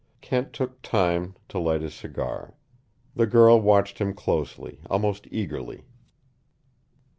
[0.19, 2.55] Kent took time to light his cigar.
[3.15, 5.83] The girl watched him closely, almost eagerly.